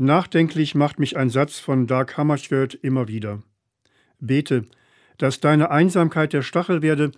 [0.00, 3.42] Nachdenklich macht mich ein Satz von Dag Hammarskjöld immer wieder.
[4.18, 4.66] Bete,
[5.18, 7.12] dass deine Einsamkeit der Stachel werde,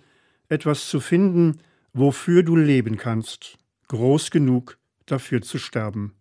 [0.47, 1.59] etwas zu finden,
[1.93, 4.77] wofür du leben kannst, groß genug
[5.07, 6.13] dafür zu sterben.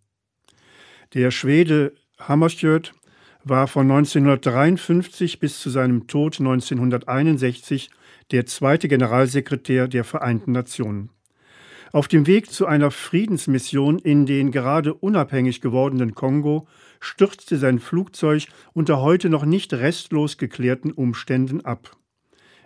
[1.13, 2.95] Der Schwede Hammarskjöld
[3.45, 7.91] war von 1953 bis zu seinem Tod 1961
[8.31, 11.11] der zweite Generalsekretär der Vereinten Nationen.
[11.93, 16.67] Auf dem Weg zu einer Friedensmission in den gerade unabhängig gewordenen Kongo
[17.01, 21.97] stürzte sein Flugzeug unter heute noch nicht restlos geklärten Umständen ab.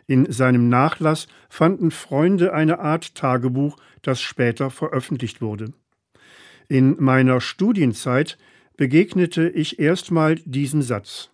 [0.07, 5.73] In seinem Nachlass fanden Freunde eine Art Tagebuch, das später veröffentlicht wurde.
[6.69, 8.39] In meiner Studienzeit
[8.77, 11.31] begegnete ich erstmal diesem Satz.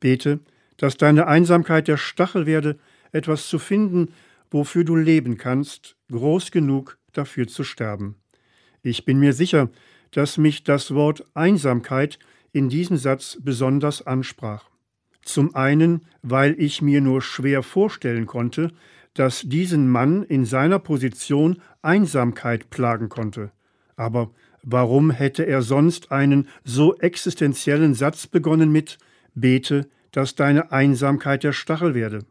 [0.00, 0.40] Bete,
[0.76, 2.78] dass deine Einsamkeit der Stachel werde,
[3.12, 4.12] etwas zu finden,
[4.50, 8.16] wofür du leben kannst, groß genug dafür zu sterben.
[8.82, 9.70] Ich bin mir sicher,
[10.12, 12.18] dass mich das Wort Einsamkeit
[12.52, 14.70] in diesem Satz besonders ansprach.
[15.22, 18.72] Zum einen, weil ich mir nur schwer vorstellen konnte,
[19.12, 23.52] dass diesen Mann in seiner Position Einsamkeit plagen konnte.
[23.96, 24.30] Aber
[24.62, 28.96] warum hätte er sonst einen so existenziellen Satz begonnen mit
[29.34, 32.24] Bete, dass deine Einsamkeit der Stachel werde?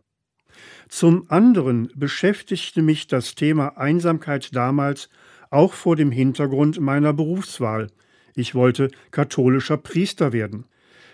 [0.89, 5.09] Zum anderen beschäftigte mich das Thema Einsamkeit damals
[5.49, 7.87] auch vor dem Hintergrund meiner Berufswahl.
[8.35, 10.65] Ich wollte katholischer Priester werden.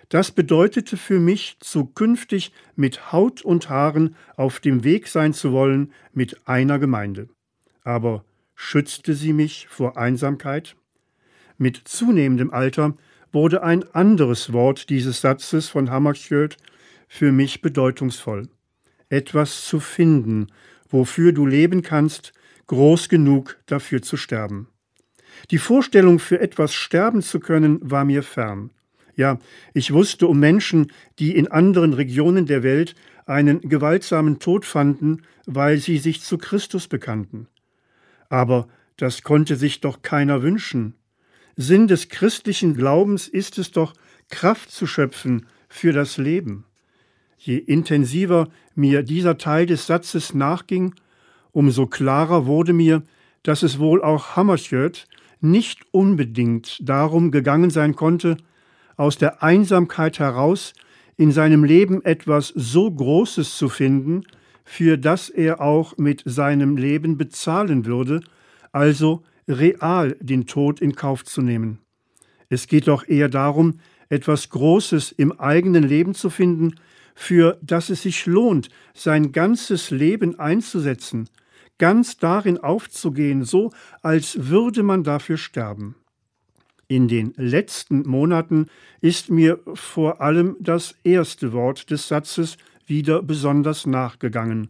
[0.09, 5.91] Das bedeutete für mich, zukünftig mit Haut und Haaren auf dem Weg sein zu wollen
[6.13, 7.29] mit einer Gemeinde.
[7.83, 10.75] Aber schützte sie mich vor Einsamkeit?
[11.57, 12.95] Mit zunehmendem Alter
[13.31, 16.57] wurde ein anderes Wort dieses Satzes von Hammarskjöld
[17.07, 18.49] für mich bedeutungsvoll
[19.09, 20.47] etwas zu finden,
[20.89, 22.33] wofür du leben kannst,
[22.67, 24.67] groß genug dafür zu sterben.
[25.51, 28.71] Die Vorstellung, für etwas sterben zu können, war mir fern.
[29.15, 29.39] Ja,
[29.73, 32.95] ich wusste um Menschen, die in anderen Regionen der Welt
[33.25, 37.47] einen gewaltsamen Tod fanden, weil sie sich zu Christus bekannten.
[38.29, 38.67] Aber
[38.97, 40.95] das konnte sich doch keiner wünschen.
[41.55, 43.93] Sinn des christlichen Glaubens ist es doch,
[44.29, 46.65] Kraft zu schöpfen für das Leben.
[47.45, 50.95] Je intensiver mir dieser Teil des Satzes nachging,
[51.51, 53.03] umso klarer wurde mir,
[53.43, 55.09] dass es wohl auch Hammarskjöld
[55.41, 58.37] nicht unbedingt darum gegangen sein konnte,
[58.95, 60.73] aus der Einsamkeit heraus
[61.17, 64.23] in seinem Leben etwas so Großes zu finden,
[64.63, 68.21] für das er auch mit seinem Leben bezahlen würde,
[68.71, 71.79] also real den Tod in Kauf zu nehmen.
[72.47, 76.75] Es geht doch eher darum, etwas Großes im eigenen Leben zu finden,
[77.15, 81.29] für das es sich lohnt, sein ganzes Leben einzusetzen,
[81.77, 85.95] ganz darin aufzugehen, so als würde man dafür sterben.
[86.87, 88.67] In den letzten Monaten
[89.01, 94.69] ist mir vor allem das erste Wort des Satzes wieder besonders nachgegangen.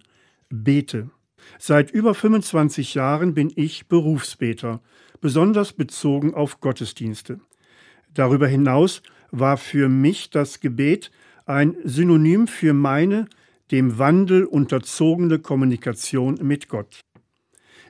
[0.50, 1.10] Bete.
[1.60, 4.82] Seit über 25 Jahren bin ich Berufsbeter,
[5.20, 7.40] besonders bezogen auf Gottesdienste.
[8.14, 9.02] Darüber hinaus
[9.32, 11.12] war für mich das Gebet
[11.46, 13.28] ein Synonym für meine
[13.72, 17.02] dem Wandel unterzogene Kommunikation mit Gott.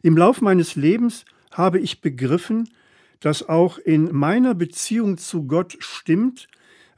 [0.02, 2.70] Im Lauf meines Lebens habe ich begriffen,
[3.20, 6.48] dass auch in meiner Beziehung zu Gott stimmt,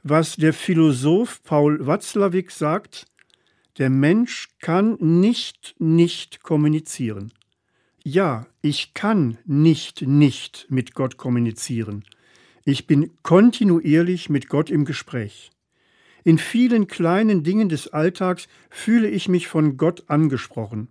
[0.02, 3.06] was der Philosoph Paul Watzlawick sagt,
[3.78, 7.32] der Mensch kann nicht nicht kommunizieren.
[8.04, 12.04] Ja, ich kann nicht nicht mit Gott kommunizieren.
[12.64, 15.50] Ich bin kontinuierlich mit Gott im Gespräch.
[16.26, 20.88] In vielen kleinen Dingen des Alltags fühle ich mich von Gott angesprochen.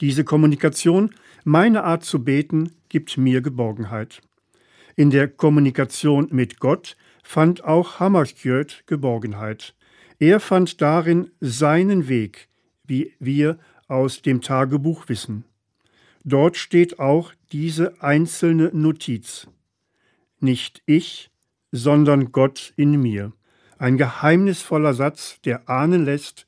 [0.00, 4.20] Diese Kommunikation, meine Art zu beten, gibt mir Geborgenheit.
[4.94, 9.74] In der Kommunikation mit Gott fand auch Hammarskjöld Geborgenheit.
[10.20, 12.48] Er fand darin seinen Weg,
[12.84, 15.42] wie wir aus dem Tagebuch wissen.
[16.22, 19.48] Dort steht auch diese einzelne Notiz.
[20.38, 21.32] Nicht ich,
[21.72, 23.32] sondern Gott in mir.
[23.78, 26.46] Ein geheimnisvoller Satz, der ahnen lässt,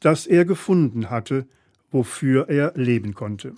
[0.00, 1.46] dass er gefunden hatte,
[1.92, 3.54] wofür er leben konnte.